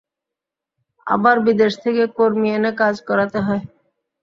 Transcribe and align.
আবার 1.07 1.35
বিদেশ 1.47 1.73
থেকে 1.83 2.03
কর্মী 2.17 2.47
এনে 2.51 2.71
কাজ 2.81 2.95
করাতে 3.07 3.39
হয়। 3.45 3.63